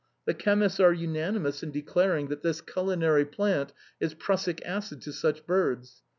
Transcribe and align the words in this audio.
The 0.25 0.33
chemists 0.33 0.79
are 0.79 0.91
unanimous 0.93 1.61
in 1.61 1.69
declaring 1.69 2.29
that 2.29 2.41
this 2.41 2.59
culinary 2.59 3.23
plant 3.23 3.71
is 3.99 4.15
prussic 4.15 4.59
acid 4.65 4.99
to 5.03 5.13
such 5.13 5.45
birds. 5.45 6.01